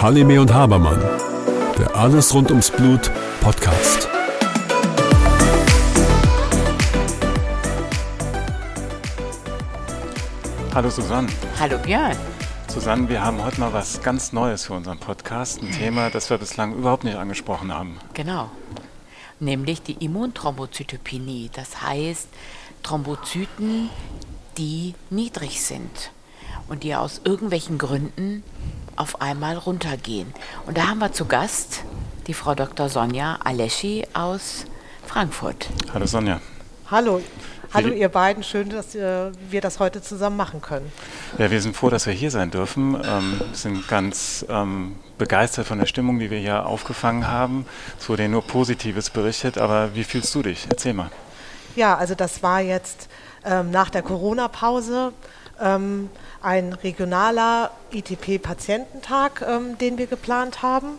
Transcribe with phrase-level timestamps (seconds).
[0.00, 1.00] Halime und Habermann,
[1.76, 3.10] der Alles rund ums Blut
[3.40, 4.08] Podcast.
[10.72, 11.26] Hallo Susanne.
[11.58, 12.16] Hallo Björn.
[12.68, 15.60] Susanne, wir haben heute mal was ganz Neues für unseren Podcast.
[15.60, 17.98] Ein Thema, das wir bislang überhaupt nicht angesprochen haben.
[18.14, 18.52] Genau.
[19.40, 21.50] Nämlich die Immunthrombozytopenie.
[21.52, 22.28] Das heißt,
[22.84, 23.90] Thrombozyten,
[24.58, 26.10] die niedrig sind
[26.68, 28.42] und die aus irgendwelchen Gründen
[28.96, 30.32] auf einmal runtergehen.
[30.66, 31.82] Und da haben wir zu Gast
[32.26, 32.88] die Frau Dr.
[32.88, 34.64] Sonja Aleschi aus
[35.06, 35.68] Frankfurt.
[35.92, 36.40] Hallo Sonja.
[36.90, 37.20] Hallo.
[37.74, 40.90] Hallo ihr beiden, schön, dass äh, wir das heute zusammen machen können.
[41.36, 42.96] Ja, wir sind froh, dass wir hier sein dürfen.
[43.04, 47.66] Ähm, sind ganz ähm, begeistert von der Stimmung, die wir hier aufgefangen haben.
[47.98, 50.66] Es wurde ja nur Positives berichtet, aber wie fühlst du dich?
[50.70, 51.10] Erzähl mal.
[51.74, 53.08] Ja, also das war jetzt
[53.46, 55.12] ähm, nach der Corona-Pause
[55.60, 56.10] ähm,
[56.42, 60.98] ein regionaler ITP-Patiententag, ähm, den wir geplant haben.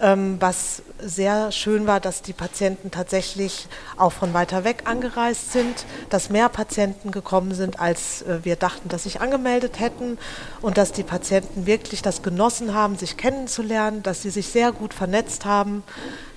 [0.00, 5.86] Ähm, was sehr schön war, dass die Patienten tatsächlich auch von weiter weg angereist sind,
[6.10, 10.18] dass mehr Patienten gekommen sind, als äh, wir dachten, dass sich angemeldet hätten
[10.60, 14.94] und dass die Patienten wirklich das genossen haben, sich kennenzulernen, dass sie sich sehr gut
[14.94, 15.84] vernetzt haben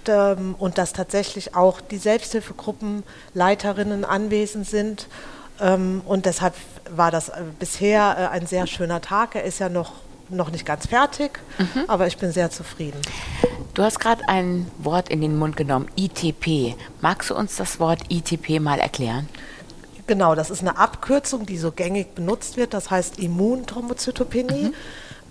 [0.08, 5.08] ähm, und dass tatsächlich auch die Selbsthilfegruppenleiterinnen anwesend sind.
[5.60, 6.54] Ähm, und deshalb
[6.90, 9.36] war das äh, bisher äh, ein sehr schöner Tag.
[9.36, 9.94] Er ist ja noch
[10.30, 11.86] noch nicht ganz fertig, mhm.
[11.88, 13.00] aber ich bin sehr zufrieden.
[13.74, 16.76] Du hast gerade ein Wort in den Mund genommen, ITP.
[17.02, 19.30] Magst du uns das Wort ITP mal erklären?
[20.06, 22.74] Genau, das ist eine Abkürzung, die so gängig benutzt wird.
[22.74, 24.74] Das heißt Immunthrombozytopenie.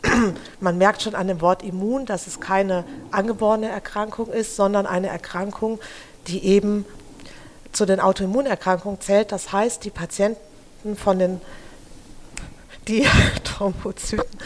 [0.03, 0.35] Mhm.
[0.61, 5.09] Man merkt schon an dem Wort Immun, dass es keine angeborene Erkrankung ist, sondern eine
[5.09, 5.81] Erkrankung,
[6.27, 6.85] die eben
[7.77, 9.33] zu den Autoimmunerkrankungen zählt.
[9.33, 11.41] Das heißt, die Patienten von den
[12.89, 13.07] die
[13.45, 14.39] Thrombozyten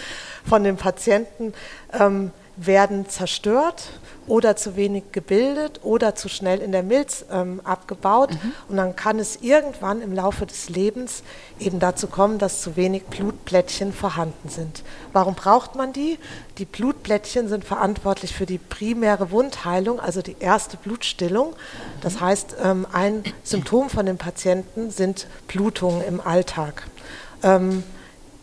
[0.48, 1.52] von den Patienten
[1.92, 2.32] ähm,
[2.66, 3.90] werden zerstört
[4.26, 8.30] oder zu wenig gebildet oder zu schnell in der Milz ähm, abgebaut.
[8.30, 8.52] Mhm.
[8.68, 11.22] Und dann kann es irgendwann im Laufe des Lebens
[11.58, 14.82] eben dazu kommen, dass zu wenig Blutplättchen vorhanden sind.
[15.12, 16.18] Warum braucht man die?
[16.58, 21.54] Die Blutplättchen sind verantwortlich für die primäre Wundheilung, also die erste Blutstillung.
[22.02, 26.84] Das heißt, ähm, ein Symptom von den Patienten sind Blutungen im Alltag.
[27.42, 27.82] Ähm,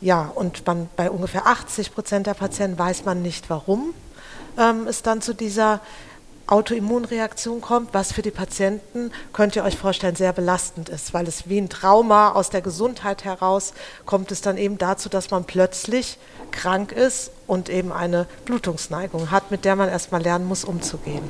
[0.02, 3.94] ja, und man, bei ungefähr 80 Prozent der Patienten weiß man nicht, warum
[4.58, 5.82] ähm, es dann zu dieser
[6.48, 11.50] Autoimmunreaktion kommt, was für die Patienten, könnt ihr euch vorstellen, sehr belastend ist, weil es
[11.50, 13.74] wie ein Trauma aus der Gesundheit heraus
[14.06, 16.18] kommt es dann eben dazu, dass man plötzlich
[16.52, 21.24] krank ist und eben eine Blutungsneigung hat, mit der man erstmal lernen muss, umzugehen.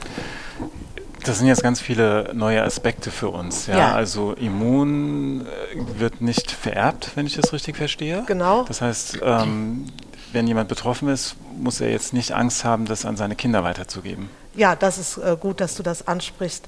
[1.23, 3.67] Das sind jetzt ganz viele neue Aspekte für uns.
[3.67, 3.77] Ja?
[3.77, 3.95] ja?
[3.95, 8.23] Also Immun äh, wird nicht vererbt, wenn ich das richtig verstehe.
[8.27, 8.63] Genau.
[8.63, 9.87] Das heißt, ähm,
[10.33, 14.29] wenn jemand betroffen ist, muss er jetzt nicht Angst haben, das an seine Kinder weiterzugeben.
[14.55, 16.67] Ja, das ist äh, gut, dass du das ansprichst.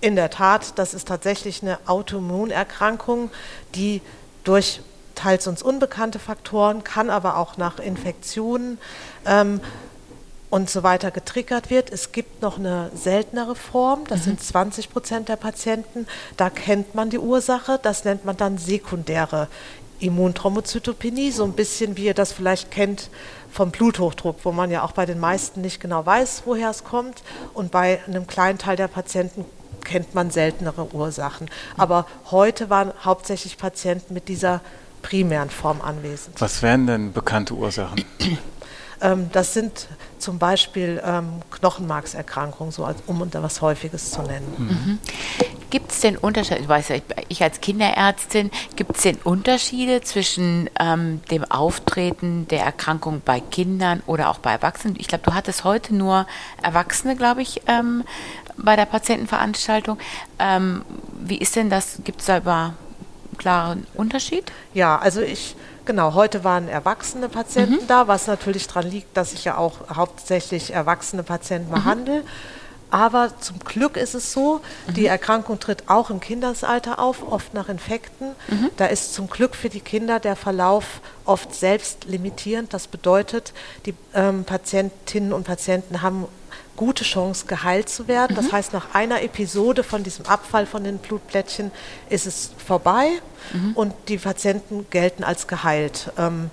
[0.00, 3.30] In der Tat, das ist tatsächlich eine Autoimmunerkrankung,
[3.74, 4.00] die
[4.44, 4.80] durch
[5.14, 8.78] teils uns unbekannte Faktoren, kann aber auch nach Infektionen
[9.26, 9.60] ähm,
[10.48, 11.90] und so weiter getriggert wird.
[11.90, 14.24] Es gibt noch eine seltenere Form, das mhm.
[14.24, 16.06] sind 20 Prozent der Patienten.
[16.36, 19.48] Da kennt man die Ursache, das nennt man dann sekundäre
[20.00, 23.10] Immunthrombozytopenie, so ein bisschen wie ihr das vielleicht kennt
[23.52, 27.22] vom Bluthochdruck, wo man ja auch bei den meisten nicht genau weiß, woher es kommt.
[27.54, 29.44] Und bei einem kleinen Teil der Patienten
[29.84, 31.50] kennt man seltenere Ursachen.
[31.76, 34.60] Aber heute waren hauptsächlich Patienten mit dieser
[35.02, 36.40] primären Form anwesend.
[36.40, 38.04] Was wären denn bekannte Ursachen?
[39.02, 39.88] Ähm, das sind
[40.18, 44.54] zum Beispiel ähm, Knochenmarkserkrankungen, so als, um unter was Häufiges zu nennen.
[44.58, 44.98] Mhm.
[45.70, 46.96] Gibt es denn Unterschiede, ich weiß ja,
[47.28, 54.02] ich als Kinderärztin, gibt es denn Unterschiede zwischen ähm, dem Auftreten der Erkrankung bei Kindern
[54.06, 54.96] oder auch bei Erwachsenen?
[54.98, 56.26] Ich glaube, du hattest heute nur
[56.62, 58.04] Erwachsene, glaube ich, ähm,
[58.56, 59.98] bei der Patientenveranstaltung.
[60.38, 60.82] Ähm,
[61.20, 62.00] wie ist denn das?
[62.04, 64.50] Gibt es da über einen klaren Unterschied?
[64.74, 65.56] Ja, also ich
[65.86, 67.86] Genau, heute waren erwachsene Patienten mhm.
[67.88, 71.84] da, was natürlich daran liegt, dass ich ja auch hauptsächlich erwachsene Patienten mhm.
[72.90, 74.94] Aber zum Glück ist es so, mhm.
[74.94, 78.30] die Erkrankung tritt auch im Kindesalter auf, oft nach Infekten.
[78.48, 78.70] Mhm.
[78.76, 82.74] Da ist zum Glück für die Kinder der Verlauf oft selbst limitierend.
[82.74, 83.52] Das bedeutet,
[83.86, 86.26] die ähm, Patientinnen und Patienten haben
[86.76, 88.32] gute Chance, geheilt zu werden.
[88.32, 88.42] Mhm.
[88.42, 91.70] Das heißt, nach einer Episode von diesem Abfall von den Blutplättchen
[92.08, 93.10] ist es vorbei
[93.52, 93.72] mhm.
[93.74, 96.10] und die Patienten gelten als geheilt.
[96.16, 96.50] Ähm,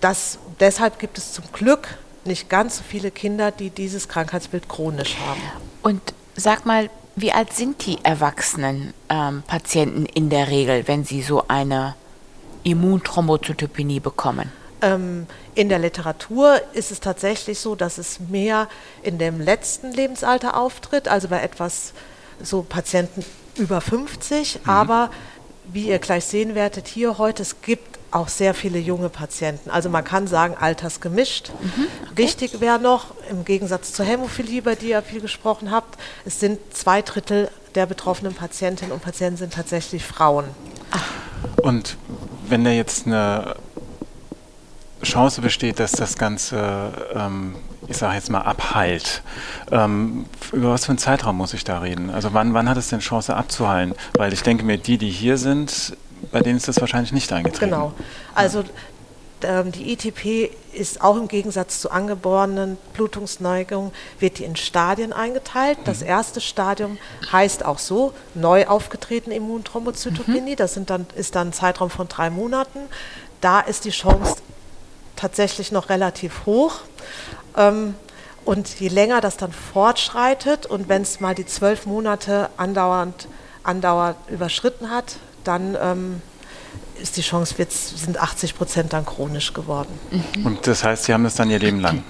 [0.00, 1.88] das, deshalb gibt es zum Glück
[2.26, 5.40] nicht ganz so viele Kinder, die dieses Krankheitsbild chronisch haben.
[5.82, 6.00] Und
[6.36, 11.44] sag mal, wie alt sind die erwachsenen ähm, Patienten in der Regel, wenn sie so
[11.48, 11.94] eine
[12.64, 14.50] Immunthrombozytopenie bekommen?
[14.82, 18.68] Ähm, in der Literatur ist es tatsächlich so, dass es mehr
[19.02, 21.92] in dem letzten Lebensalter auftritt, also bei etwas
[22.42, 23.24] so Patienten
[23.56, 24.60] über 50.
[24.64, 24.70] Mhm.
[24.70, 25.10] Aber
[25.72, 29.70] wie ihr gleich sehen werdet hier heute, es gibt auch sehr viele junge Patienten.
[29.70, 31.50] Also man kann sagen, altersgemischt.
[31.50, 32.10] Mhm, okay.
[32.16, 36.58] Wichtig wäre noch, im Gegensatz zur Hämophilie, über die ihr viel gesprochen habt, es sind
[36.72, 40.44] zwei Drittel der betroffenen Patientinnen und Patienten sind tatsächlich Frauen.
[40.92, 41.04] Ach.
[41.62, 41.96] Und
[42.48, 43.56] wenn da jetzt eine
[45.02, 47.56] Chance besteht, dass das Ganze, ähm,
[47.88, 49.22] ich sage jetzt mal, abheilt,
[49.70, 52.10] ähm, über was für einen Zeitraum muss ich da reden?
[52.10, 53.94] Also wann, wann hat es denn Chance abzuheilen?
[54.14, 55.96] Weil ich denke mir, die, die hier sind,
[56.30, 57.70] bei denen ist das wahrscheinlich nicht eingetreten.
[57.70, 57.92] Genau.
[58.34, 58.64] Also
[59.44, 65.78] ähm, die ITP ist auch im Gegensatz zu angeborenen Blutungsneigungen, wird die in Stadien eingeteilt.
[65.84, 66.08] Das mhm.
[66.08, 66.98] erste Stadium
[67.30, 70.52] heißt auch so, neu aufgetretene Immunthrombozytopenie.
[70.52, 70.56] Mhm.
[70.56, 72.80] Das sind dann, ist dann ein Zeitraum von drei Monaten.
[73.40, 74.36] Da ist die Chance
[75.16, 76.80] tatsächlich noch relativ hoch.
[77.56, 77.94] Ähm,
[78.44, 83.26] und je länger das dann fortschreitet und wenn es mal die zwölf Monate andauernd,
[83.62, 86.22] andauernd überschritten hat, dann ähm,
[87.00, 89.98] ist die Chance, wird, sind 80 Prozent dann chronisch geworden.
[90.10, 90.46] Mhm.
[90.46, 92.02] Und das heißt, Sie haben das dann Ihr Leben lang?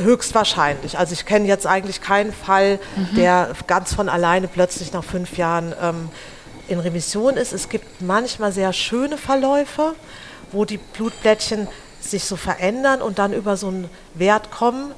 [0.00, 0.98] Höchstwahrscheinlich.
[0.98, 3.16] Also ich kenne jetzt eigentlich keinen Fall, mhm.
[3.16, 6.08] der ganz von alleine plötzlich nach fünf Jahren ähm,
[6.68, 7.52] in Remission ist.
[7.52, 9.94] Es gibt manchmal sehr schöne Verläufe,
[10.52, 11.68] wo die Blutblättchen
[12.00, 14.92] sich so verändern und dann über so einen Wert kommen.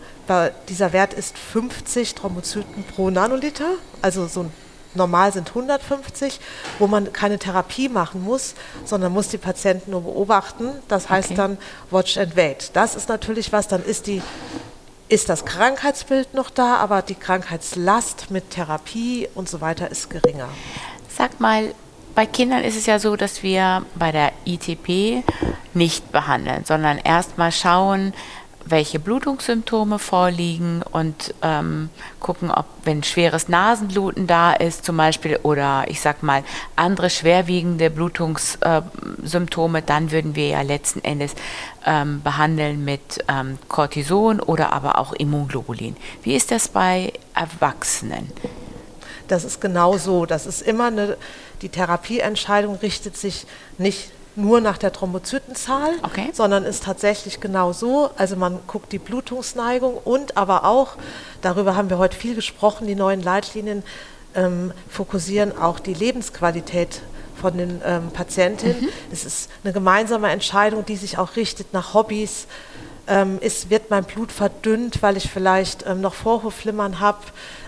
[0.68, 3.70] Dieser Wert ist 50 Thrombozyten pro Nanoliter,
[4.00, 4.52] also so ein
[4.94, 6.40] normal sind 150,
[6.78, 8.54] wo man keine Therapie machen muss,
[8.84, 10.70] sondern muss die Patienten nur beobachten.
[10.88, 11.36] Das heißt okay.
[11.36, 11.58] dann
[11.90, 12.70] Watch and Wait.
[12.74, 14.22] Das ist natürlich was, dann ist die
[15.08, 20.48] ist das Krankheitsbild noch da, aber die Krankheitslast mit Therapie und so weiter ist geringer.
[21.08, 21.74] Sag mal,
[22.14, 25.24] bei Kindern ist es ja so, dass wir bei der ITP
[25.74, 28.12] nicht behandeln, sondern erstmal schauen,
[28.64, 31.90] welche Blutungssymptome vorliegen und ähm,
[32.20, 36.44] gucken, ob wenn schweres Nasenbluten da ist zum Beispiel oder ich sag mal
[36.76, 41.34] andere schwerwiegende Blutungssymptome, äh, dann würden wir ja letzten Endes
[41.86, 45.96] ähm, behandeln mit ähm, Cortison oder aber auch Immunglobulin.
[46.22, 48.30] Wie ist das bei Erwachsenen?
[49.28, 50.26] Das ist genau so.
[50.26, 51.16] Das ist immer eine,
[51.62, 53.46] die Therapieentscheidung richtet sich
[53.78, 56.30] nicht nur nach der Thrombozytenzahl, okay.
[56.32, 58.10] sondern ist tatsächlich genau so.
[58.16, 60.96] Also man guckt die Blutungsneigung und aber auch,
[61.40, 63.82] darüber haben wir heute viel gesprochen, die neuen Leitlinien
[64.34, 67.02] ähm, fokussieren auch die Lebensqualität
[67.40, 68.82] von den ähm, Patientinnen.
[68.82, 68.88] Mhm.
[69.10, 72.46] Es ist eine gemeinsame Entscheidung, die sich auch richtet nach Hobbys,
[73.10, 77.18] ähm, ist, wird mein Blut verdünnt, weil ich vielleicht ähm, noch Vorhofflimmern habe,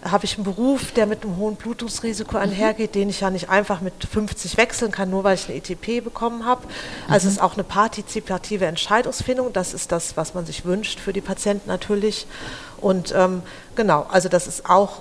[0.09, 2.43] habe ich einen Beruf, der mit einem hohen Blutungsrisiko mhm.
[2.45, 6.03] einhergeht, den ich ja nicht einfach mit 50 wechseln kann, nur weil ich eine ETP
[6.03, 6.63] bekommen habe.
[7.09, 7.29] Also mhm.
[7.29, 11.21] es ist auch eine partizipative Entscheidungsfindung, das ist das, was man sich wünscht für die
[11.21, 12.29] Patienten natürlich.
[12.81, 13.43] Und ähm,
[13.75, 15.01] genau, also das ist auch,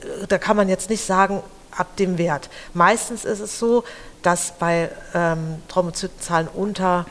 [0.00, 2.48] äh, da kann man jetzt nicht sagen, ab dem Wert.
[2.72, 3.84] Meistens ist es so,
[4.22, 7.04] dass bei ähm, Thrombozytenzahlen unter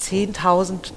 [0.00, 0.92] 10.000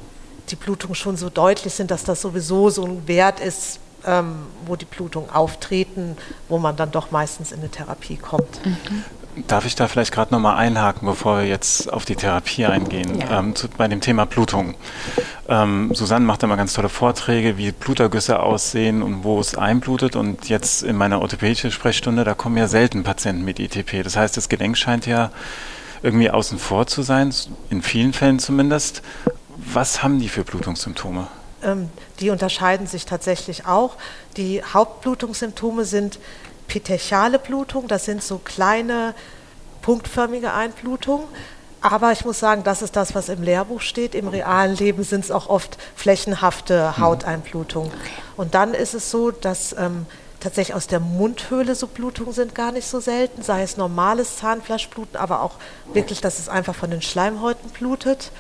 [0.50, 4.76] die Blutungen schon so deutlich sind, dass das sowieso so ein Wert ist, ähm, wo
[4.76, 6.18] die Blutungen auftreten,
[6.50, 8.66] wo man dann doch meistens in eine Therapie kommt.
[8.66, 9.04] Mhm.
[9.48, 13.40] Darf ich da vielleicht gerade nochmal einhaken, bevor wir jetzt auf die Therapie eingehen, ja.
[13.40, 14.76] ähm, zu, bei dem Thema Blutung?
[15.50, 20.16] Ähm, Susanne macht immer ganz tolle Vorträge, wie Blutergüsse aussehen und wo es einblutet.
[20.16, 24.04] Und jetzt in meiner orthopädischen Sprechstunde, da kommen ja selten Patienten mit ITP.
[24.04, 25.32] Das heißt, das Gelenk scheint ja
[26.04, 27.34] irgendwie außen vor zu sein,
[27.72, 29.02] in vielen Fällen zumindest.
[29.58, 31.28] Was haben die für Blutungssymptome?
[31.64, 33.96] Ähm, die unterscheiden sich tatsächlich auch.
[34.38, 36.20] Die Hauptblutungssymptome sind
[36.68, 39.14] petechiale Blutung, das sind so kleine
[39.82, 41.28] punktförmige Einblutungen.
[41.82, 44.16] Aber ich muss sagen, das ist das, was im Lehrbuch steht.
[44.16, 47.02] Im realen Leben sind es auch oft flächenhafte mhm.
[47.02, 47.92] Hauteinblutungen.
[48.38, 50.06] Und dann ist es so, dass ähm,
[50.44, 55.16] tatsächlich aus der Mundhöhle so Blutungen sind gar nicht so selten, sei es normales Zahnfleischbluten,
[55.16, 55.56] aber auch
[55.94, 58.32] wirklich, dass es einfach von den Schleimhäuten blutet.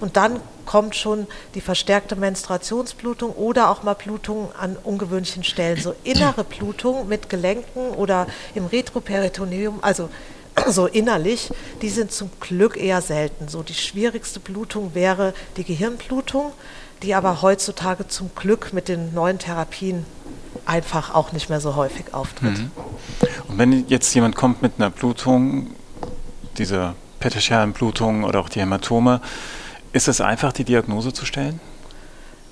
[0.00, 5.80] Und dann kommt schon die verstärkte Menstruationsblutung oder auch mal Blutung an ungewöhnlichen Stellen.
[5.80, 10.08] So innere Blutung mit Gelenken oder im Retroperitoneum, also
[10.66, 11.50] so innerlich,
[11.80, 13.48] die sind zum Glück eher selten.
[13.48, 16.52] So die schwierigste Blutung wäre die Gehirnblutung,
[17.02, 20.04] die aber heutzutage zum Glück mit den neuen Therapien
[20.64, 22.58] einfach auch nicht mehr so häufig auftritt.
[22.58, 22.70] Mhm.
[23.48, 25.72] Und wenn jetzt jemand kommt mit einer Blutung,
[26.58, 29.20] diese petechialen Blutungen oder auch die Hämatome,
[29.92, 31.60] ist es einfach, die Diagnose zu stellen?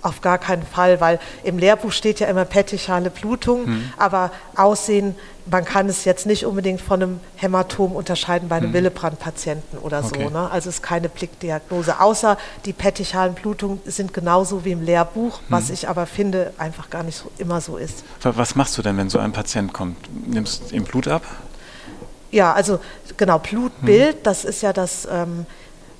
[0.02, 3.92] Auf gar keinen Fall, weil im Lehrbuch steht ja immer petechiale Blutung, mhm.
[3.96, 5.14] aber Aussehen,
[5.46, 8.74] man kann es jetzt nicht unbedingt von einem Hämatom unterscheiden bei einem mhm.
[8.74, 10.24] Willebrand-Patienten oder okay.
[10.24, 10.30] so.
[10.30, 10.50] Ne?
[10.50, 15.44] Also es ist keine Blickdiagnose, außer die petechialen Blutungen sind genauso wie im Lehrbuch, mhm.
[15.48, 18.04] was ich aber finde, einfach gar nicht so, immer so ist.
[18.22, 19.96] Was machst du denn, wenn so ein Patient kommt?
[20.26, 21.22] Nimmst du ihm Blut ab?
[22.30, 22.78] Ja, also
[23.16, 24.22] genau, Blutbild, mhm.
[24.22, 25.06] das ist ja das...
[25.10, 25.46] Ähm,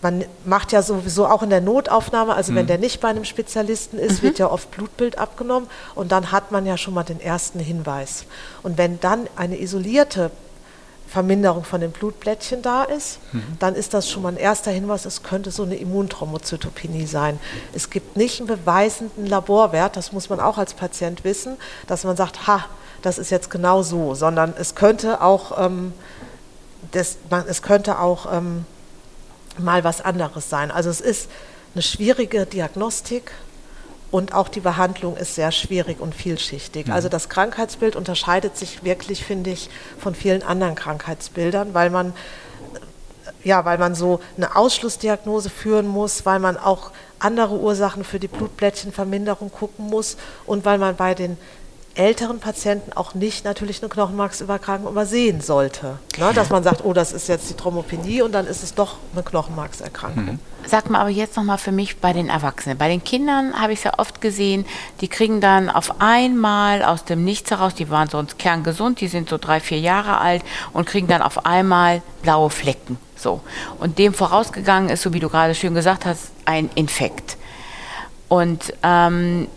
[0.02, 2.56] man macht ja sowieso auch in der Notaufnahme, also mhm.
[2.56, 4.26] wenn der nicht bei einem Spezialisten ist, mhm.
[4.26, 8.24] wird ja oft Blutbild abgenommen und dann hat man ja schon mal den ersten Hinweis.
[8.62, 10.30] Und wenn dann eine isolierte
[11.10, 13.42] Verminderung von den Blutblättchen da ist, mhm.
[13.58, 17.40] dann ist das schon mal ein erster Hinweis, es könnte so eine Immunthrombozytopenie sein.
[17.74, 21.56] Es gibt nicht einen beweisenden Laborwert, das muss man auch als Patient wissen,
[21.88, 22.64] dass man sagt, ha,
[23.02, 25.92] das ist jetzt genau so, sondern es könnte auch, ähm,
[26.92, 28.64] das, man, es könnte auch ähm,
[29.58, 30.70] mal was anderes sein.
[30.70, 31.30] Also es ist
[31.74, 33.32] eine schwierige Diagnostik
[34.10, 36.88] und auch die Behandlung ist sehr schwierig und vielschichtig.
[36.88, 36.92] Mhm.
[36.92, 42.12] Also das Krankheitsbild unterscheidet sich wirklich, finde ich, von vielen anderen Krankheitsbildern, weil man
[43.42, 48.28] ja, weil man so eine Ausschlussdiagnose führen muss, weil man auch andere Ursachen für die
[48.28, 50.16] Blutblättchenverminderung gucken muss
[50.46, 51.36] und weil man bei den
[52.00, 55.98] älteren Patienten auch nicht natürlich eine Knochenmarksübertragung übersehen sollte.
[56.18, 56.32] Ne?
[56.34, 59.22] Dass man sagt, oh, das ist jetzt die Thrombopenie und dann ist es doch eine
[59.22, 60.24] Knochenmarkserkrankung.
[60.24, 60.38] Mhm.
[60.66, 62.78] Sag mal aber jetzt nochmal für mich bei den Erwachsenen.
[62.78, 64.64] Bei den Kindern habe ich es ja oft gesehen,
[65.02, 69.28] die kriegen dann auf einmal aus dem Nichts heraus, die waren sonst kerngesund, die sind
[69.28, 70.42] so drei, vier Jahre alt
[70.72, 72.98] und kriegen dann auf einmal blaue Flecken.
[73.14, 73.42] So.
[73.78, 77.36] Und dem vorausgegangen ist, so wie du gerade schön gesagt hast, ein Infekt.
[78.28, 79.48] Und ähm,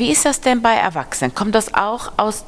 [0.00, 1.34] wie ist das denn bei Erwachsenen?
[1.34, 2.44] Kommt das auch aus,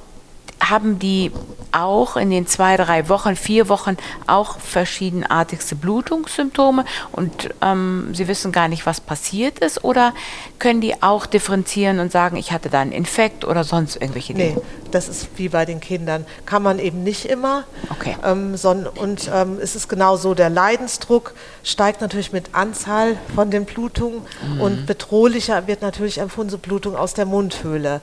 [0.62, 1.33] haben die
[1.73, 8.52] auch in den zwei, drei Wochen, vier Wochen auch verschiedenartigste Blutungssymptome und ähm, sie wissen
[8.52, 9.83] gar nicht, was passiert ist?
[9.83, 10.12] Oder
[10.59, 14.54] können die auch differenzieren und sagen, ich hatte da einen Infekt oder sonst irgendwelche Dinge?
[14.57, 16.26] Nee, das ist wie bei den Kindern.
[16.45, 17.64] Kann man eben nicht immer.
[17.90, 18.16] Okay.
[18.23, 23.50] Ähm, son, und ähm, es ist genau so, der Leidensdruck steigt natürlich mit Anzahl von
[23.50, 24.61] den Blutungen mhm.
[24.61, 28.00] und bedrohlicher wird natürlich empfunden so Blutung aus der Mundhöhle.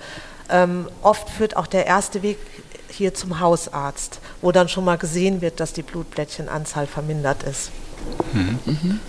[0.49, 2.37] Ähm, oft führt auch der erste Weg
[2.89, 7.71] hier zum Hausarzt, wo dann schon mal gesehen wird, dass die Blutblättchenanzahl vermindert ist.
[8.33, 8.59] Mhm.
[8.65, 8.99] Mhm.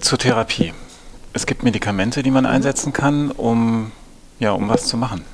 [0.00, 0.74] Zur Therapie.
[1.32, 2.50] Es gibt Medikamente, die man mhm.
[2.50, 3.92] einsetzen kann, um,
[4.38, 5.24] ja, um was zu machen.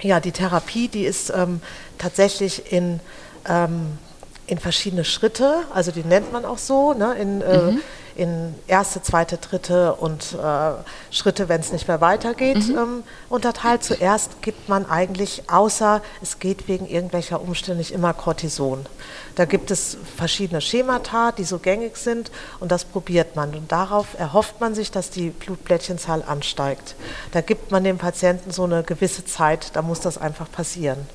[0.00, 1.60] Ja, die Therapie, die ist ähm,
[1.96, 3.00] tatsächlich in,
[3.48, 3.98] ähm,
[4.46, 7.80] in verschiedene Schritte, also die nennt man auch so, ne, in, äh, mhm
[8.16, 10.72] in erste, zweite, dritte und äh,
[11.10, 12.78] Schritte, wenn es nicht mehr weitergeht, mhm.
[12.78, 13.82] ähm, unterteilt.
[13.82, 18.86] Zuerst gibt man eigentlich, außer es geht wegen irgendwelcher Umstände nicht immer Cortison.
[19.34, 22.30] Da gibt es verschiedene Schemata, die so gängig sind
[22.60, 23.54] und das probiert man.
[23.54, 26.94] Und darauf erhofft man sich, dass die Blutblättchenzahl ansteigt.
[27.32, 31.06] Da gibt man dem Patienten so eine gewisse Zeit, da muss das einfach passieren.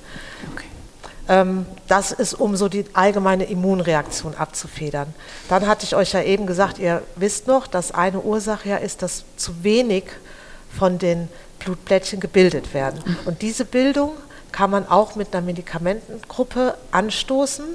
[0.51, 0.65] Okay.
[1.29, 5.13] Ähm, das ist, um so die allgemeine Immunreaktion abzufedern.
[5.47, 9.03] Dann hatte ich euch ja eben gesagt, ihr wisst noch, dass eine Ursache ja ist,
[9.03, 10.05] dass zu wenig
[10.77, 12.99] von den Blutplättchen gebildet werden.
[13.25, 14.11] Und diese Bildung
[14.51, 17.65] kann man auch mit einer Medikamentengruppe anstoßen.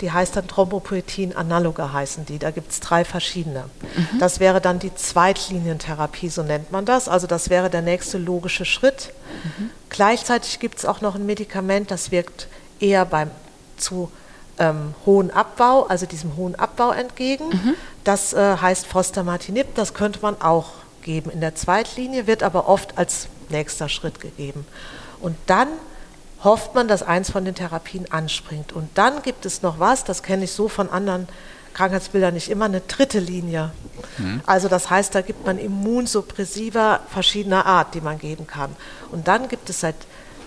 [0.00, 2.38] Die heißt dann Thrombopoetin-Analoge heißen die.
[2.38, 3.64] Da gibt es drei verschiedene.
[3.94, 4.18] Mhm.
[4.18, 7.08] Das wäre dann die Zweitlinientherapie, so nennt man das.
[7.08, 9.12] Also das wäre der nächste logische Schritt.
[9.44, 9.70] Mhm.
[9.90, 12.48] Gleichzeitig gibt es auch noch ein Medikament, das wirkt
[12.82, 13.30] eher beim
[13.76, 14.10] zu
[14.58, 17.48] ähm, hohen Abbau, also diesem hohen Abbau entgegen.
[17.48, 17.74] Mhm.
[18.04, 20.70] Das äh, heißt Fostamatinib, das könnte man auch
[21.02, 24.66] geben in der Zweitlinie, wird aber oft als nächster Schritt gegeben.
[25.20, 25.68] Und dann
[26.44, 28.72] hofft man, dass eins von den Therapien anspringt.
[28.72, 31.28] Und dann gibt es noch was, das kenne ich so von anderen
[31.74, 33.70] Krankheitsbildern nicht immer, eine dritte Linie.
[34.18, 34.42] Mhm.
[34.46, 38.74] Also das heißt, da gibt man Immunsuppressiva verschiedener Art, die man geben kann.
[39.10, 39.96] Und dann gibt es seit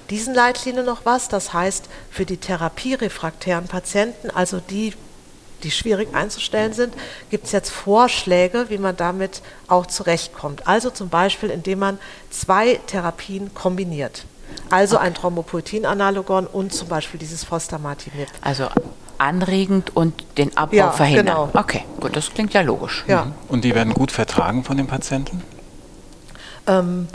[0.10, 1.30] diesen Leitlinien noch was.
[1.30, 4.94] Das heißt, für die therapierefraktären Patienten, also die,
[5.64, 6.94] die schwierig einzustellen sind,
[7.30, 10.68] gibt es jetzt Vorschläge, wie man damit auch zurechtkommt.
[10.68, 14.26] Also zum Beispiel, indem man zwei Therapien kombiniert.
[14.70, 15.06] Also okay.
[15.06, 18.28] ein Thrombopoetin-Analogon und zum Beispiel dieses Fostamatinib.
[18.42, 18.70] Also
[19.18, 21.26] anregend und den Abbau ja, verhindern.
[21.26, 21.50] Genau.
[21.54, 23.06] Okay, gut, das klingt ja logisch.
[23.08, 23.32] Ja.
[23.48, 25.42] Und die werden gut vertragen von den Patienten?
[26.68, 27.08] Ähm,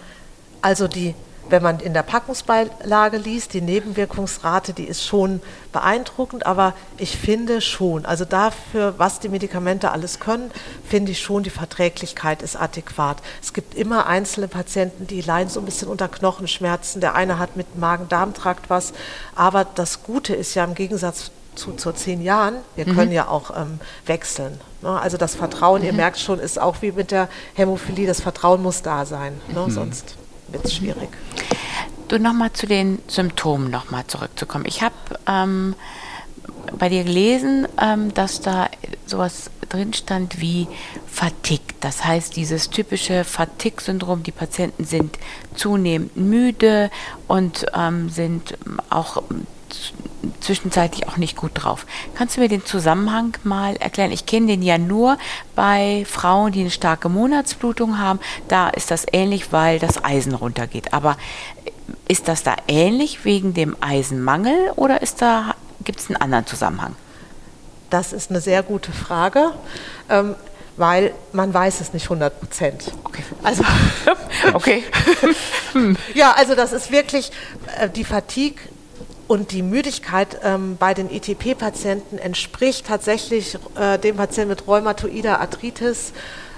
[0.62, 1.14] also die
[1.50, 5.40] wenn man in der Packungsbeilage liest, die Nebenwirkungsrate, die ist schon
[5.73, 10.50] beeindruckend, aber ich finde schon, also dafür, was die Medikamente alles können,
[10.88, 13.19] finde ich schon, die Verträglichkeit ist adäquat.
[13.42, 17.57] Es gibt immer einzelne Patienten, die leiden so ein bisschen unter Knochenschmerzen, der eine hat
[17.57, 18.92] mit Magen-Darm-Trakt was,
[19.35, 22.57] aber das Gute ist ja im Gegensatz zu, zu zehn Jahren.
[22.76, 22.95] Wir mhm.
[22.95, 24.61] können ja auch ähm, wechseln.
[24.83, 25.00] Ne?
[25.00, 25.88] Also das Vertrauen, mhm.
[25.88, 29.66] ihr merkt schon, ist auch wie mit der Hämophilie, das Vertrauen muss da sein, ne?
[29.66, 29.71] Mhm.
[29.71, 30.16] sonst
[30.52, 31.09] wird es schwierig.
[32.09, 34.64] Du nochmal zu den Symptomen nochmal zurückzukommen.
[34.66, 34.95] Ich habe
[35.28, 35.75] ähm,
[36.78, 38.69] bei dir gelesen, ähm, dass da
[39.07, 40.66] sowas drin stand wie
[41.07, 41.75] Fatigue.
[41.80, 45.19] Das heißt, dieses typische Fatigue-Syndrom, die Patienten sind
[45.54, 46.90] zunehmend müde
[47.28, 48.59] und ähm, sind
[48.90, 49.23] auch
[50.40, 51.86] zwischenzeitlich auch nicht gut drauf.
[52.14, 54.12] Kannst du mir den Zusammenhang mal erklären?
[54.12, 55.18] Ich kenne den ja nur
[55.54, 58.20] bei Frauen, die eine starke Monatsblutung haben.
[58.48, 60.92] Da ist das ähnlich, weil das Eisen runtergeht.
[60.92, 61.16] Aber
[62.08, 66.94] ist das da ähnlich wegen dem Eisenmangel oder ist da gibt es einen anderen Zusammenhang?
[67.88, 69.52] Das ist eine sehr gute Frage,
[70.08, 70.36] ähm,
[70.76, 72.92] weil man weiß es nicht 100 Prozent.
[73.04, 73.22] Okay.
[73.42, 73.64] Also,
[74.52, 74.84] okay.
[76.14, 77.32] ja, also das ist wirklich
[77.78, 78.60] äh, die Fatigue
[79.30, 86.12] und die Müdigkeit ähm, bei den ETP-Patienten entspricht tatsächlich äh, dem Patienten mit rheumatoider Arthritis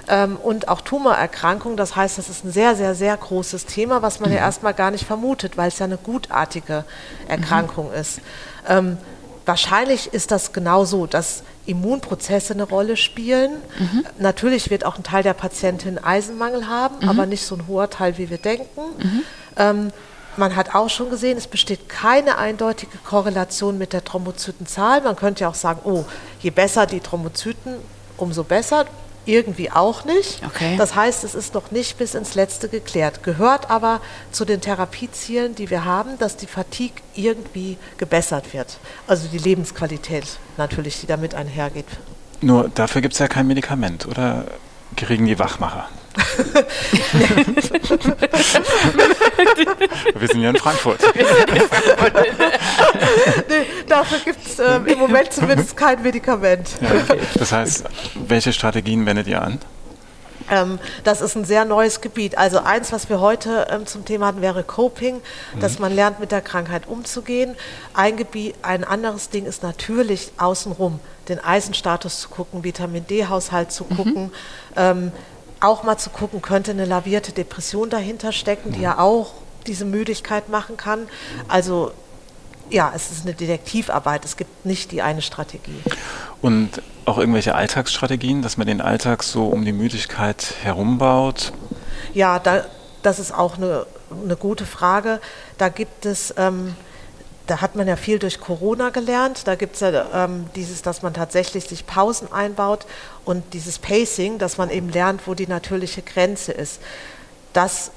[0.09, 1.77] ähm, und auch Tumorerkrankungen.
[1.77, 4.37] Das heißt, das ist ein sehr, sehr, sehr großes Thema, was man mhm.
[4.37, 6.87] ja erstmal gar nicht vermutet, weil es ja eine gutartige
[7.29, 7.95] Erkrankung mhm.
[7.95, 8.21] ist.
[8.67, 8.97] Ähm,
[9.45, 13.51] wahrscheinlich ist das genau so, dass Immunprozesse eine Rolle spielen.
[13.79, 14.07] Mhm.
[14.19, 17.11] Natürlich wird auch ein Teil der Patientin Eisenmangel haben, mhm.
[17.11, 18.81] aber nicht so ein hoher Teil, wie wir denken.
[20.37, 25.03] Man hat auch schon gesehen, es besteht keine eindeutige Korrelation mit der Thrombozytenzahl.
[25.03, 26.05] Man könnte ja auch sagen, oh,
[26.41, 27.77] je besser die Thrombozyten,
[28.17, 28.87] umso besser
[29.25, 30.43] irgendwie auch nicht.
[30.45, 30.77] Okay.
[30.77, 33.23] Das heißt, es ist noch nicht bis ins Letzte geklärt.
[33.23, 34.01] Gehört aber
[34.33, 38.79] zu den Therapiezielen, die wir haben, dass die Fatigue irgendwie gebessert wird.
[39.07, 41.87] Also die Lebensqualität natürlich, die damit einhergeht.
[42.41, 44.47] Nur dafür gibt es ja kein Medikament, oder
[44.97, 45.89] kriegen die Wachmacher?
[50.15, 51.01] Wir sind ja in Frankfurt.
[53.49, 56.69] nee, dafür gibt es ähm, im Moment zumindest kein Medikament.
[56.81, 57.21] Ja, okay.
[57.35, 57.85] Das heißt,
[58.15, 59.59] welche Strategien wendet ihr an?
[60.51, 62.37] Ähm, das ist ein sehr neues Gebiet.
[62.37, 65.61] Also eins, was wir heute ähm, zum Thema hatten, wäre Coping, mhm.
[65.61, 67.57] dass man lernt, mit der Krankheit umzugehen.
[67.95, 73.85] Ein, Gebiet, ein anderes Ding ist natürlich außenrum, den Eisenstatus zu gucken, Vitamin D-Haushalt zu
[73.85, 73.97] mhm.
[73.97, 74.25] gucken.
[74.25, 74.33] Mhm.
[74.77, 75.13] Ähm,
[75.63, 79.33] auch mal zu gucken, könnte eine lavierte Depression dahinter stecken, die ja auch
[79.67, 81.09] diese Müdigkeit machen kann.
[81.49, 81.93] Also
[82.71, 85.83] ja, es ist eine Detektivarbeit, es gibt nicht die eine Strategie.
[86.41, 91.53] Und auch irgendwelche Alltagsstrategien, dass man den Alltag so um die Müdigkeit herumbaut?
[92.15, 92.65] Ja, da,
[93.03, 93.87] das ist auch eine,
[94.25, 95.21] eine gute Frage.
[95.59, 96.75] Da gibt es ähm,
[97.53, 99.47] da hat man ja viel durch Corona gelernt.
[99.47, 102.87] Da gibt es ja ähm, dieses, dass man tatsächlich sich Pausen einbaut
[103.27, 106.81] und dieses Pacing, dass man eben lernt, wo die natürliche Grenze ist.
[107.53, 107.91] Das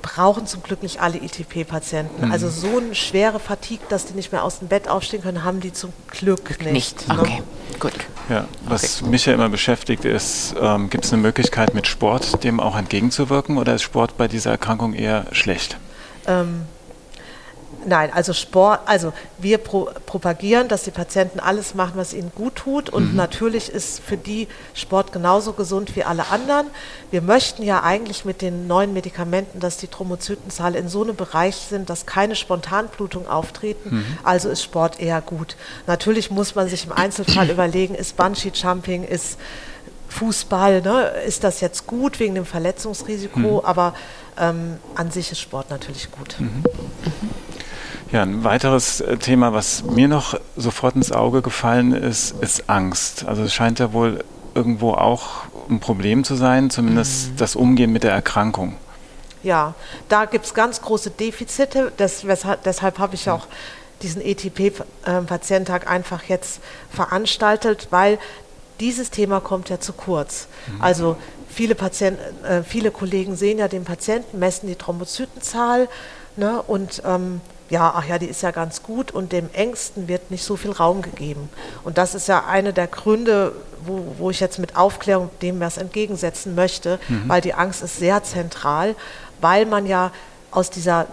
[0.00, 2.28] brauchen zum Glück nicht alle ITP-Patienten.
[2.28, 2.32] Mhm.
[2.32, 5.60] Also so eine schwere Fatigue, dass die nicht mehr aus dem Bett aufstehen können, haben
[5.60, 6.72] die zum Glück nicht.
[6.72, 7.20] Nicht, ne?
[7.20, 7.42] okay,
[7.78, 7.92] gut.
[8.30, 9.10] Ja, was okay.
[9.10, 13.58] mich ja immer beschäftigt ist, ähm, gibt es eine Möglichkeit mit Sport dem auch entgegenzuwirken
[13.58, 15.76] oder ist Sport bei dieser Erkrankung eher schlecht?
[16.26, 16.62] Ähm,
[17.86, 22.56] Nein, also Sport, also wir pro, propagieren, dass die Patienten alles machen, was ihnen gut
[22.56, 22.88] tut.
[22.88, 23.16] Und mhm.
[23.16, 26.66] natürlich ist für die Sport genauso gesund wie alle anderen.
[27.10, 31.56] Wir möchten ja eigentlich mit den neuen Medikamenten, dass die Thrombozytenzahl in so einem Bereich
[31.56, 33.96] sind, dass keine Spontanblutung auftreten.
[33.96, 34.18] Mhm.
[34.22, 35.56] Also ist Sport eher gut.
[35.86, 39.38] Natürlich muss man sich im Einzelfall überlegen, ist Bungee-Jumping, ist
[40.08, 41.08] Fußball, ne?
[41.26, 43.60] ist das jetzt gut wegen dem Verletzungsrisiko, mhm.
[43.64, 43.94] aber
[44.38, 46.36] ähm, an sich ist Sport natürlich gut.
[46.38, 46.62] Mhm.
[48.14, 53.26] Ja, ein weiteres äh, Thema, was mir noch sofort ins Auge gefallen ist, ist Angst.
[53.26, 54.22] Also es scheint ja wohl
[54.54, 57.36] irgendwo auch ein Problem zu sein, zumindest mhm.
[57.38, 58.76] das Umgehen mit der Erkrankung.
[59.42, 59.74] Ja,
[60.08, 61.90] da gibt es ganz große Defizite.
[61.96, 63.48] Das, weshalb, deshalb habe ich auch
[64.00, 68.20] diesen ETP-Patiententag einfach jetzt veranstaltet, weil
[68.78, 70.46] dieses Thema kommt ja zu kurz.
[70.68, 70.82] Mhm.
[70.82, 71.16] Also
[71.48, 75.88] viele, Patienten, äh, viele Kollegen sehen ja den Patienten, messen die Thrombozytenzahl
[76.36, 80.30] ne, und ähm, ja, ach ja, die ist ja ganz gut und dem Ängsten wird
[80.30, 81.48] nicht so viel Raum gegeben.
[81.82, 83.52] Und das ist ja einer der Gründe,
[83.84, 87.24] wo, wo ich jetzt mit Aufklärung dem was entgegensetzen möchte, mhm.
[87.26, 88.94] weil die Angst ist sehr zentral,
[89.40, 90.12] weil man ja
[90.50, 91.06] aus dieser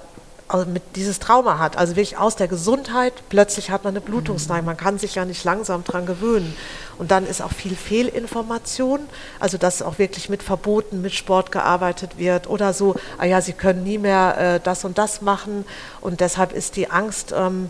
[0.51, 4.65] also mit dieses Trauma hat, also wirklich aus der Gesundheit, plötzlich hat man eine Blutungsneigung,
[4.65, 6.55] man kann sich ja nicht langsam dran gewöhnen.
[6.97, 8.99] Und dann ist auch viel Fehlinformation,
[9.39, 13.53] also dass auch wirklich mit Verboten, mit Sport gearbeitet wird oder so, ah ja, sie
[13.53, 15.65] können nie mehr äh, das und das machen
[16.01, 17.69] und deshalb ist die Angst, ähm,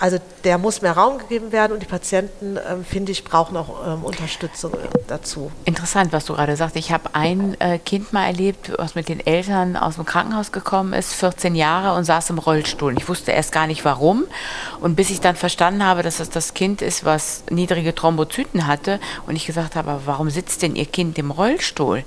[0.00, 3.86] also der muss mehr Raum gegeben werden und die Patienten, ähm, finde ich, brauchen auch
[3.86, 5.52] ähm, Unterstützung äh, dazu.
[5.66, 6.74] Interessant, was du gerade sagst.
[6.76, 10.94] Ich habe ein äh, Kind mal erlebt, was mit den Eltern aus dem Krankenhaus gekommen
[10.94, 12.96] ist, 14 Jahre und saß im Rollstuhl.
[12.96, 14.24] Ich wusste erst gar nicht warum.
[14.80, 19.00] Und bis ich dann verstanden habe, dass es das Kind ist, was niedrige Thrombozyten hatte
[19.26, 22.04] und ich gesagt habe, warum sitzt denn Ihr Kind im Rollstuhl?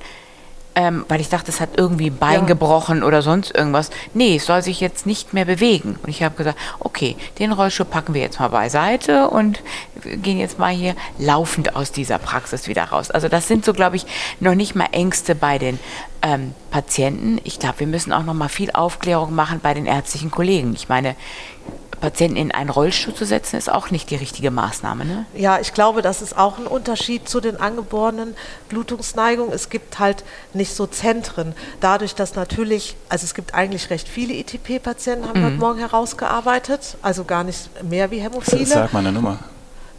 [0.75, 2.45] Ähm, weil ich dachte, es hat irgendwie ein Bein ja.
[2.45, 3.89] gebrochen oder sonst irgendwas.
[4.13, 5.97] Nee, es soll sich jetzt nicht mehr bewegen.
[6.01, 9.62] Und ich habe gesagt, okay, den Rollstuhl packen wir jetzt mal beiseite und
[10.03, 13.12] gehen jetzt mal hier laufend aus dieser Praxis wieder raus.
[13.12, 14.05] Also das sind so, glaube ich,
[14.39, 15.79] noch nicht mal Ängste bei den
[16.23, 17.39] ähm, Patienten.
[17.43, 20.73] Ich glaube, wir müssen auch noch mal viel Aufklärung machen bei den ärztlichen Kollegen.
[20.73, 21.15] Ich meine,
[22.03, 25.05] Patienten in einen Rollstuhl zu setzen, ist auch nicht die richtige Maßnahme.
[25.05, 25.25] Ne?
[25.36, 28.36] Ja, ich glaube, das ist auch ein Unterschied zu den angeborenen
[28.67, 29.53] Blutungsneigungen.
[29.53, 31.53] Es gibt halt nicht so Zentren.
[31.79, 35.43] Dadurch, dass natürlich, also es gibt eigentlich recht viele ITP-Patienten, haben mhm.
[35.43, 38.65] wir heute Morgen herausgearbeitet, also gar nicht mehr wie Hämophile.
[38.65, 39.39] Sag mal eine Nummer.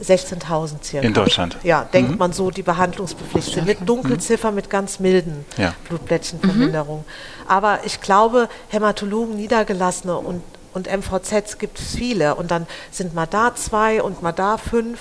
[0.02, 1.06] 16.000 circa.
[1.06, 1.56] In Deutschland?
[1.62, 2.18] Ja, denkt mhm.
[2.18, 3.66] man so, die behandlungspflichtig sind.
[3.66, 4.56] Mit Dunkelziffer, mhm.
[4.56, 5.74] mit ganz milden ja.
[5.88, 7.04] Blutblättchenverminderungen.
[7.04, 7.50] Mhm.
[7.50, 10.42] Aber ich glaube, Hämatologen, Niedergelassene und
[10.74, 14.98] und MVZs gibt es viele und dann sind mal da zwei und mal da fünf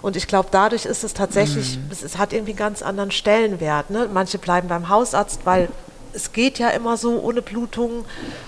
[0.00, 1.88] und ich glaube, dadurch ist es tatsächlich, mhm.
[1.90, 3.90] es, es, hat irgendwie einen ganz anderen Stellenwert.
[3.90, 4.08] Ne?
[4.12, 5.68] Manche bleiben beim Hausarzt, weil
[6.16, 8.04] es geht ja immer so ohne Blutungen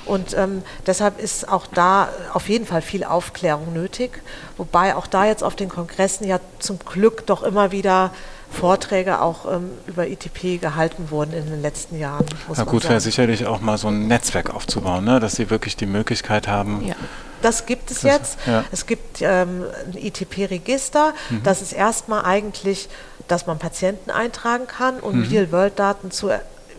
[0.07, 4.23] und ähm, deshalb ist auch da auf jeden Fall viel Aufklärung nötig,
[4.57, 8.11] wobei auch da jetzt auf den Kongressen ja zum Glück doch immer wieder
[8.51, 12.25] Vorträge auch ähm, über ITP gehalten wurden in den letzten Jahren.
[12.57, 15.21] Na gut, wäre sicherlich auch mal so ein Netzwerk aufzubauen, ne?
[15.21, 16.83] dass sie wirklich die Möglichkeit haben.
[16.85, 16.95] Ja.
[17.43, 18.39] Das gibt es das, jetzt.
[18.47, 18.65] Ja.
[18.73, 21.13] Es gibt ähm, ein ITP-Register.
[21.31, 21.43] Mhm.
[21.45, 22.89] Das ist erstmal eigentlich,
[23.29, 25.29] dass man Patienten eintragen kann und mhm.
[25.29, 26.31] Real-World-Daten zu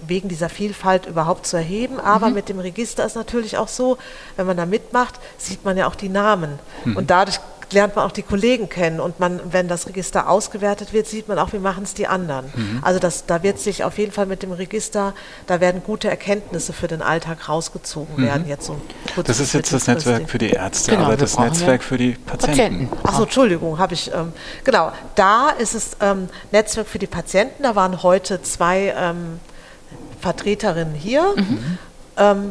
[0.07, 1.99] wegen dieser Vielfalt überhaupt zu erheben.
[1.99, 2.35] Aber mhm.
[2.35, 3.97] mit dem Register ist natürlich auch so,
[4.35, 6.59] wenn man da mitmacht, sieht man ja auch die Namen.
[6.85, 6.97] Mhm.
[6.97, 7.39] Und dadurch
[7.73, 11.38] lernt man auch die Kollegen kennen und man, wenn das Register ausgewertet wird, sieht man
[11.39, 12.45] auch, wie machen es die anderen.
[12.55, 12.79] Mhm.
[12.81, 15.13] Also das, da wird sich auf jeden Fall mit dem Register,
[15.47, 18.25] da werden gute Erkenntnisse für den Alltag rausgezogen mhm.
[18.25, 18.47] werden.
[18.47, 18.79] Jetzt so
[19.23, 22.89] das ist jetzt das Netzwerk für die Ärzte, genau, aber das Netzwerk für die Patienten.
[22.89, 23.07] Patienten.
[23.07, 24.33] Achso, Entschuldigung, habe ich, ähm,
[24.63, 29.39] genau, da ist es ähm, Netzwerk für die Patienten, da waren heute zwei ähm,
[30.19, 31.34] Vertreterinnen hier.
[31.36, 31.77] Mhm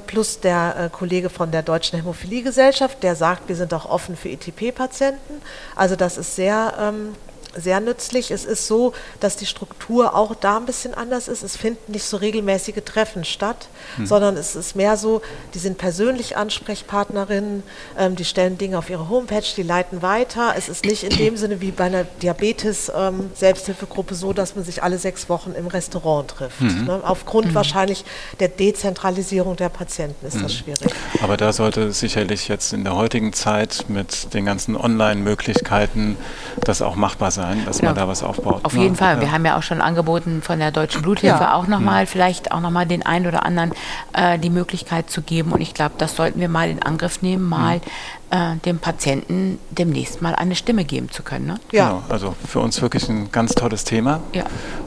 [0.06, 4.30] plus der äh, Kollege von der Deutschen Hämophiliegesellschaft, der sagt, wir sind auch offen für
[4.30, 5.42] ETP-Patienten.
[5.76, 7.14] Also das ist sehr ähm,
[7.60, 8.30] sehr nützlich.
[8.30, 11.42] Es ist so, dass die Struktur auch da ein bisschen anders ist.
[11.42, 14.06] Es finden nicht so regelmäßige Treffen statt, hm.
[14.06, 15.22] sondern es ist mehr so,
[15.54, 17.62] die sind persönlich Ansprechpartnerinnen,
[17.98, 20.54] ähm, die stellen Dinge auf ihre Homepage, die leiten weiter.
[20.56, 24.82] Es ist nicht in dem Sinne wie bei einer Diabetes-Selbsthilfegruppe ähm, so, dass man sich
[24.82, 26.60] alle sechs Wochen im Restaurant trifft.
[26.60, 26.84] Mhm.
[26.84, 27.00] Ne?
[27.02, 27.54] Aufgrund mhm.
[27.54, 28.04] wahrscheinlich
[28.40, 30.42] der Dezentralisierung der Patienten ist mhm.
[30.42, 30.92] das schwierig.
[31.22, 36.16] Aber da sollte sicherlich jetzt in der heutigen Zeit mit den ganzen Online-Möglichkeiten
[36.60, 37.90] das auch machbar sein sein, dass genau.
[37.90, 38.64] man da was aufbaut.
[38.64, 39.16] Auf jeden Fall.
[39.16, 39.20] Ja.
[39.20, 41.54] Wir haben ja auch schon angeboten von der Deutschen Bluthilfe ja.
[41.54, 42.06] auch nochmal, mhm.
[42.06, 43.72] vielleicht auch nochmal den einen oder anderen
[44.12, 45.52] äh, die Möglichkeit zu geben.
[45.52, 48.36] Und ich glaube, das sollten wir mal in Angriff nehmen, mal mhm.
[48.36, 51.46] äh, dem Patienten demnächst mal eine Stimme geben zu können.
[51.46, 51.60] Ne?
[51.72, 52.02] Ja, genau.
[52.08, 54.20] also für uns wirklich ein ganz tolles Thema.
[54.32, 54.44] Ja.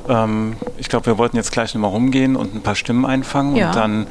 [0.07, 3.67] Ähm, ich glaube, wir wollten jetzt gleich nochmal rumgehen und ein paar Stimmen einfangen ja.
[3.67, 4.07] und dann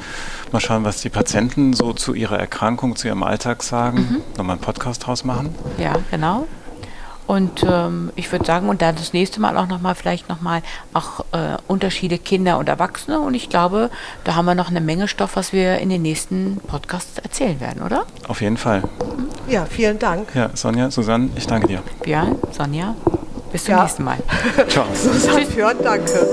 [0.51, 3.97] mal schauen, was die Patienten so zu ihrer Erkrankung, zu ihrem Alltag sagen.
[3.97, 4.21] Mhm.
[4.37, 5.55] Nochmal einen Podcast draus machen.
[5.77, 6.47] Ja, genau.
[7.27, 10.61] Und ähm, ich würde sagen, und dann das nächste Mal auch nochmal, vielleicht nochmal
[10.93, 13.19] auch äh, Unterschiede Kinder und Erwachsene.
[13.19, 13.89] Und ich glaube,
[14.23, 17.83] da haben wir noch eine Menge Stoff, was wir in den nächsten Podcasts erzählen werden,
[17.83, 18.05] oder?
[18.27, 18.83] Auf jeden Fall.
[19.47, 20.35] Ja, vielen Dank.
[20.35, 21.83] Ja, Sonja, Susanne, ich danke dir.
[22.03, 22.95] Björn, Sonja,
[23.51, 23.83] bis zum ja.
[23.83, 24.17] nächsten Mal.
[24.67, 24.85] Ciao.
[24.93, 26.27] Susanne, Björn, danke.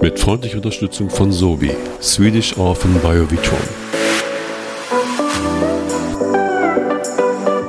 [0.00, 3.58] Mit freundlicher Unterstützung von Sobi, Swedish Orphan Biovitron.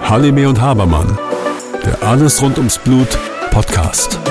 [0.01, 1.17] Halime und Habermann
[1.89, 3.17] der Alles rund ums Blut
[3.49, 4.28] Podcast.